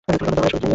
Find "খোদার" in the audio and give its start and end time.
0.19-0.19